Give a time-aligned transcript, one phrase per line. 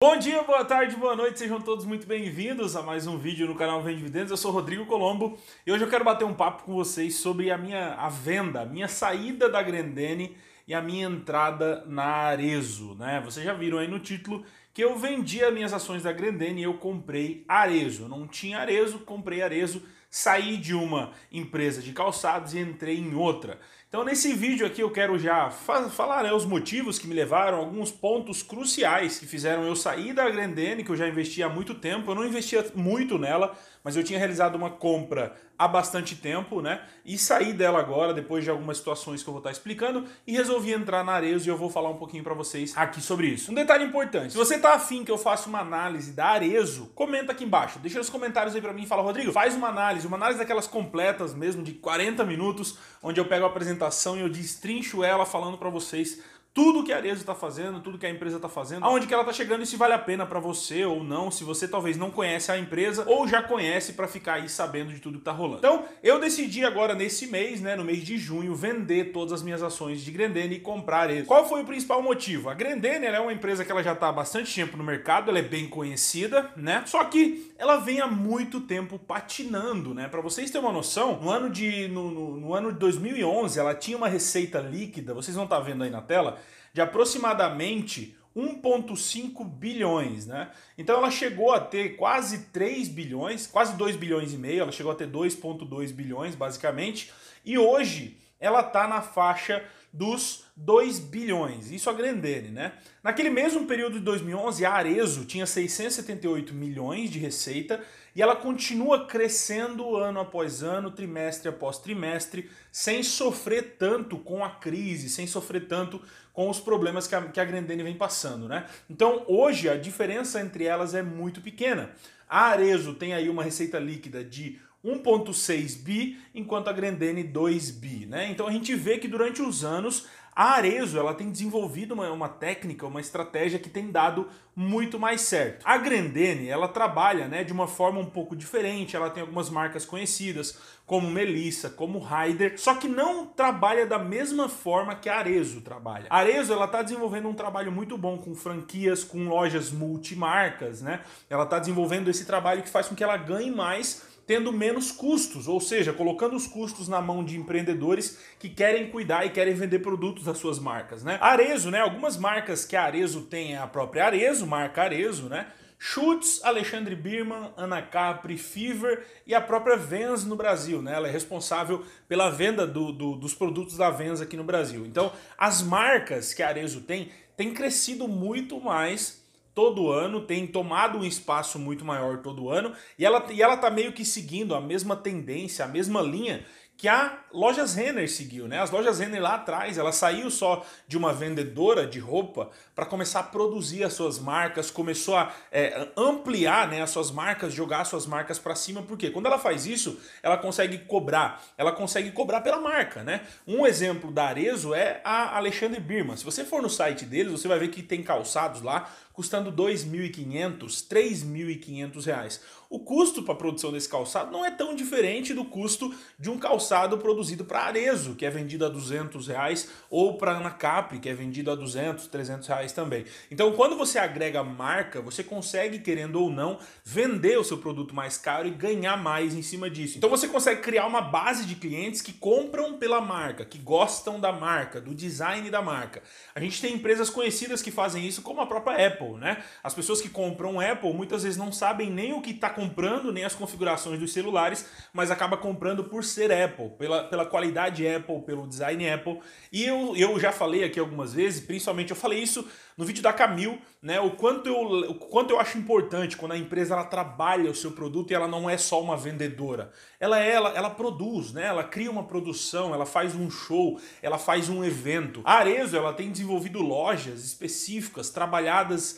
[0.00, 3.56] Bom dia, boa tarde, boa noite, sejam todos muito bem-vindos a mais um vídeo no
[3.56, 4.30] canal Vende Dividendos.
[4.30, 5.36] Eu sou Rodrigo Colombo
[5.66, 8.64] e hoje eu quero bater um papo com vocês sobre a minha a venda, a
[8.64, 10.36] minha saída da Grendene
[10.68, 13.20] e a minha entrada na Arezo, né?
[13.24, 16.64] Vocês já viram aí no título que eu vendi as minhas ações da Grendene e
[16.64, 18.04] eu comprei Arezo.
[18.04, 23.16] Eu não tinha Arezo, comprei Arezo, saí de uma empresa de calçados e entrei em
[23.16, 23.58] outra.
[23.88, 27.56] Então nesse vídeo aqui eu quero já fa falar né, os motivos que me levaram,
[27.56, 31.74] alguns pontos cruciais que fizeram eu sair da Grendene, que eu já investi há muito
[31.74, 32.10] tempo.
[32.10, 36.82] Eu não investia muito nela, mas eu tinha realizado uma compra há bastante tempo, né?
[37.04, 40.72] E saí dela agora, depois de algumas situações que eu vou estar explicando, e resolvi
[40.72, 43.50] entrar na Arezo e eu vou falar um pouquinho para vocês aqui sobre isso.
[43.50, 47.32] Um detalhe importante, se você tá afim que eu faça uma análise da Arezo, comenta
[47.32, 50.16] aqui embaixo, deixa nos comentários aí para mim e fala, Rodrigo, faz uma análise, uma
[50.18, 53.77] análise daquelas completas mesmo, de 40 minutos, onde eu pego a apresentação
[54.16, 56.20] e eu destrincho ela falando para vocês
[56.52, 59.22] tudo que a Arezo está fazendo, tudo que a empresa está fazendo, aonde que ela
[59.22, 62.10] está chegando e se vale a pena para você ou não, se você talvez não
[62.10, 65.58] conhece a empresa ou já conhece para ficar aí sabendo de tudo que está rolando.
[65.58, 69.62] Então, eu decidi agora nesse mês, né, no mês de junho, vender todas as minhas
[69.62, 71.26] ações de Grendene e comprar Arezo.
[71.26, 72.48] Qual foi o principal motivo?
[72.48, 75.38] A Grendene é uma empresa que ela já está há bastante tempo no mercado, ela
[75.38, 76.82] é bem conhecida, né?
[76.86, 80.08] Só que ela vem há muito tempo patinando, né?
[80.08, 83.74] Para vocês terem uma noção, no ano de no, no, no ano de 2011, ela
[83.74, 86.38] tinha uma receita líquida, vocês vão estar tá vendo aí na tela,
[86.78, 90.52] de aproximadamente 1,5 bilhões, né?
[90.76, 94.92] Então ela chegou a ter quase 3 bilhões, quase 2 bilhões e meio, ela chegou
[94.92, 97.10] a ter 2,2 bilhões basicamente,
[97.44, 102.72] e hoje ela está na faixa dos 2 bilhões, isso a Grendene, né?
[103.02, 107.82] Naquele mesmo período de 2011, a Arezo tinha 678 milhões de receita
[108.14, 114.50] e ela continua crescendo ano após ano, trimestre após trimestre, sem sofrer tanto com a
[114.50, 118.66] crise, sem sofrer tanto com os problemas que a, que a Grendene vem passando, né?
[118.90, 121.90] Então hoje a diferença entre elas é muito pequena.
[122.28, 128.06] A Arezo tem aí uma receita líquida de 1.6 bi, enquanto a Grendene 2 bi,
[128.06, 128.30] né?
[128.30, 130.06] Então a gente vê que durante os anos
[130.38, 135.22] a Arezo ela tem desenvolvido uma, uma técnica, uma estratégia que tem dado muito mais
[135.22, 135.66] certo.
[135.66, 139.84] A Grendene ela trabalha né, de uma forma um pouco diferente, ela tem algumas marcas
[139.84, 145.60] conhecidas, como Melissa, como Ryder, só que não trabalha da mesma forma que a Arezo
[145.60, 146.06] trabalha.
[146.08, 151.00] A Arezo ela está desenvolvendo um trabalho muito bom com franquias, com lojas multimarcas, né?
[151.28, 155.48] Ela está desenvolvendo esse trabalho que faz com que ela ganhe mais tendo menos custos,
[155.48, 159.78] ou seja, colocando os custos na mão de empreendedores que querem cuidar e querem vender
[159.78, 161.16] produtos das suas marcas, né?
[161.18, 161.80] Arezo, né?
[161.80, 165.46] Algumas marcas que a Arezo tem é a própria Arezo, marca Arezo, né?
[165.78, 170.82] Schutz, Alexandre Birman, Ana Capri, Fever e a própria Vans no Brasil.
[170.82, 170.92] Né?
[170.92, 174.84] Ela é responsável pela venda do, do, dos produtos da Vans aqui no Brasil.
[174.84, 179.24] Então, as marcas que a Arezo tem, têm crescido muito mais
[179.58, 183.68] todo ano, tem tomado um espaço muito maior todo ano, e ela, e ela tá
[183.68, 186.46] meio que seguindo a mesma tendência, a mesma linha
[186.76, 188.60] que a Lojas Renner seguiu, né?
[188.60, 193.18] As Lojas Renner lá atrás, ela saiu só de uma vendedora de roupa para começar
[193.18, 197.88] a produzir as suas marcas, começou a é, ampliar né, as suas marcas, jogar as
[197.88, 202.42] suas marcas para cima, porque quando ela faz isso, ela consegue cobrar, ela consegue cobrar
[202.42, 203.22] pela marca, né?
[203.44, 206.16] Um exemplo da Arezo é a Alexandre Birman.
[206.16, 209.56] Se você for no site deles, você vai ver que tem calçados lá custando R$
[209.56, 212.40] 2.500, 3.500 reais.
[212.70, 216.38] O custo para a produção desse calçado não é tão diferente do custo de um
[216.38, 221.08] calçado produzido para Arezo, que é vendido a 200 reais, ou para Ana Capri, que
[221.08, 223.06] é vendido a 200, 300 reais também.
[223.30, 228.18] Então, quando você agrega marca, você consegue, querendo ou não, vender o seu produto mais
[228.18, 229.96] caro e ganhar mais em cima disso.
[229.96, 234.30] Então, você consegue criar uma base de clientes que compram pela marca, que gostam da
[234.30, 236.02] marca, do design da marca.
[236.34, 239.07] A gente tem empresas conhecidas que fazem isso, como a própria Apple.
[239.08, 239.42] Apple, né?
[239.62, 243.24] As pessoas que compram Apple muitas vezes não sabem nem o que está comprando, nem
[243.24, 248.46] as configurações dos celulares, mas acaba comprando por ser Apple, pela, pela qualidade Apple, pelo
[248.46, 249.20] design Apple.
[249.52, 253.12] E eu, eu já falei aqui algumas vezes, principalmente eu falei isso no vídeo da
[253.12, 254.00] Camil, né?
[254.00, 257.72] O quanto eu, o quanto eu acho importante quando a empresa ela trabalha o seu
[257.72, 259.72] produto e ela não é só uma vendedora.
[259.98, 261.46] Ela é, ela, ela produz, né?
[261.46, 265.22] Ela cria uma produção, ela faz um show, ela faz um evento.
[265.24, 268.97] A Arezo ela tem desenvolvido lojas específicas, trabalhadas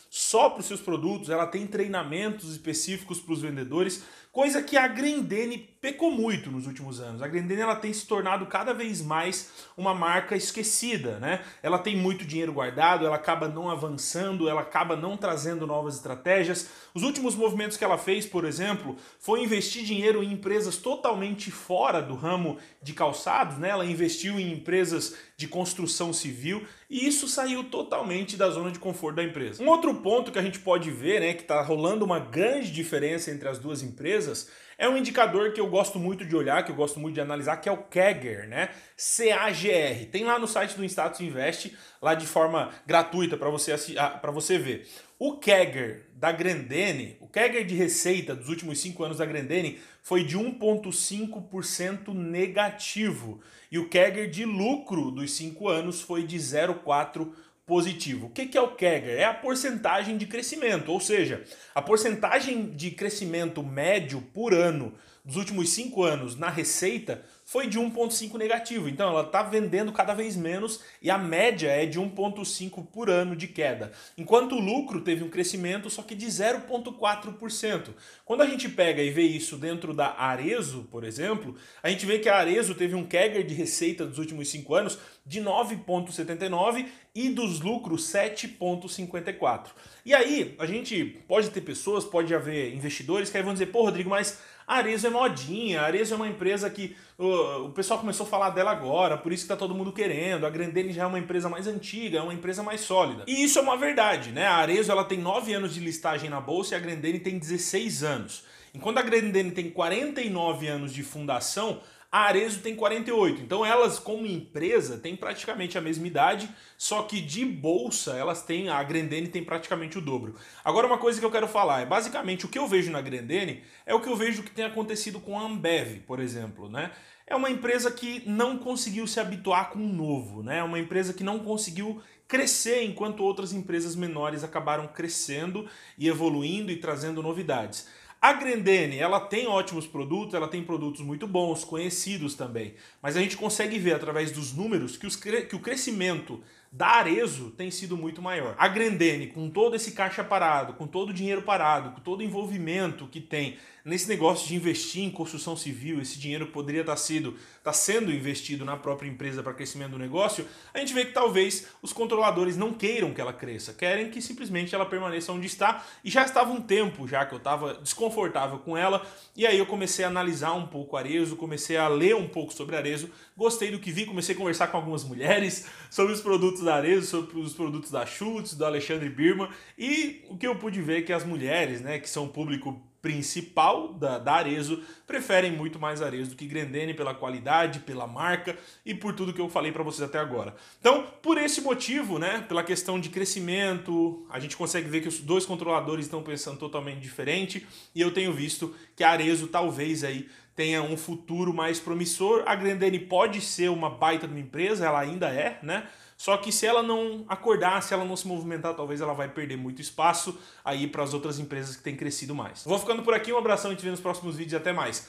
[0.13, 4.85] só para os seus produtos, ela tem treinamentos específicos para os vendedores, coisa que a
[4.85, 7.21] Grendene pecou muito nos últimos anos.
[7.21, 11.41] A Grendene ela tem se tornado cada vez mais uma marca esquecida, né?
[11.63, 16.69] Ela tem muito dinheiro guardado, ela acaba não avançando, ela acaba não trazendo novas estratégias.
[16.93, 22.01] Os últimos movimentos que ela fez, por exemplo, foi investir dinheiro em empresas totalmente fora
[22.01, 23.69] do ramo de calçados, né?
[23.69, 29.15] Ela investiu em empresas de construção civil e isso saiu totalmente da zona de conforto
[29.15, 29.63] da empresa.
[29.63, 33.31] Um outro ponto que a gente pode ver, né, que está rolando uma grande diferença
[33.31, 34.49] entre as duas empresas,
[34.81, 37.57] é um indicador que eu gosto muito de olhar, que eu gosto muito de analisar,
[37.57, 38.69] que é o CAGR, né?
[38.97, 40.07] C-A-G-R.
[40.07, 44.57] Tem lá no site do Status Invest, lá de forma gratuita para você, ah, você
[44.57, 44.87] ver.
[45.19, 50.23] O CAGR da Grendene, o CAGR de receita dos últimos cinco anos da Grendene foi
[50.23, 53.39] de 1,5% negativo.
[53.71, 57.33] E o CAGR de lucro dos cinco anos foi de 0,4%
[57.71, 58.25] positivo.
[58.25, 59.11] O que é o CAGR?
[59.11, 61.41] É a porcentagem de crescimento, ou seja,
[61.73, 67.77] a porcentagem de crescimento médio por ano dos últimos cinco anos na receita foi de
[67.77, 68.87] 1,5 negativo.
[68.87, 73.35] Então ela está vendendo cada vez menos e a média é de 1,5 por ano
[73.35, 73.91] de queda.
[74.17, 77.89] Enquanto o lucro teve um crescimento só que de 0,4%.
[78.23, 82.19] Quando a gente pega e vê isso dentro da Arezo, por exemplo, a gente vê
[82.19, 87.27] que a Arezo teve um CAGR de receita dos últimos 5 anos de 9,79 e
[87.29, 89.67] dos lucros 7,54.
[90.05, 93.83] E aí, a gente pode ter pessoas, pode haver investidores que aí vão dizer, pô,
[93.83, 97.99] Rodrigo, mas a Arezo é modinha, a Arezo é uma empresa que uh, o pessoal
[97.99, 100.45] começou a falar dela agora, por isso que tá todo mundo querendo.
[100.45, 103.23] A Grendene já é uma empresa mais antiga, é uma empresa mais sólida.
[103.27, 104.47] E isso é uma verdade, né?
[104.47, 108.03] A Arezo ela tem 9 anos de listagem na bolsa e a Grendene tem 16
[108.03, 108.43] anos.
[108.73, 113.41] Enquanto a Grendene tem 49 anos de fundação, a Arezo tem 48.
[113.41, 118.67] Então elas, como empresa, têm praticamente a mesma idade, só que de bolsa elas têm.
[118.67, 120.35] A Grendene tem praticamente o dobro.
[120.63, 123.63] Agora, uma coisa que eu quero falar é basicamente o que eu vejo na Grendene
[123.85, 126.67] é o que eu vejo que tem acontecido com a Ambev, por exemplo.
[126.67, 126.91] Né?
[127.25, 130.57] É uma empresa que não conseguiu se habituar com o novo, né?
[130.57, 135.65] É uma empresa que não conseguiu crescer enquanto outras empresas menores acabaram crescendo
[135.97, 137.87] e evoluindo e trazendo novidades.
[138.21, 142.75] A Grendene, ela tem ótimos produtos, ela tem produtos muito bons, conhecidos também.
[143.01, 146.39] Mas a gente consegue ver através dos números que, os, que o crescimento
[146.71, 148.55] da Arezo tem sido muito maior.
[148.57, 152.23] A Grendene, com todo esse caixa parado, com todo o dinheiro parado, com todo o
[152.23, 157.35] envolvimento que tem nesse negócio de investir em construção civil, esse dinheiro poderia estar, sido,
[157.57, 161.67] estar sendo investido na própria empresa para crescimento do negócio, a gente vê que talvez
[161.81, 166.09] os controladores não queiram que ela cresça, querem que simplesmente ela permaneça onde está e
[166.09, 170.05] já estava um tempo já que eu estava desconfortável com ela e aí eu comecei
[170.05, 173.91] a analisar um pouco Arezo, comecei a ler um pouco sobre Arezo, gostei do que
[173.91, 177.91] vi, comecei a conversar com algumas mulheres sobre os produtos da Arezo, sobre os produtos
[177.91, 181.81] da Schultz, do Alexandre Birman e o que eu pude ver é que as mulheres,
[181.81, 186.93] né, que são público principal da, da Arezo preferem muito mais Arezo do que Grendene
[186.93, 188.55] pela qualidade, pela marca
[188.85, 190.55] e por tudo que eu falei para vocês até agora.
[190.79, 195.19] Então, por esse motivo, né, pela questão de crescimento, a gente consegue ver que os
[195.19, 197.65] dois controladores estão pensando totalmente diferente
[197.95, 202.43] e eu tenho visto que a Arezo talvez aí tenha um futuro mais promissor.
[202.45, 205.87] A Grendene pode ser uma baita de uma empresa, ela ainda é, né?
[206.21, 209.57] Só que se ela não acordar, se ela não se movimentar, talvez ela vai perder
[209.57, 212.63] muito espaço aí para as outras empresas que têm crescido mais.
[212.63, 215.07] Vou ficando por aqui, um abração, a gente vê nos próximos vídeos e até mais.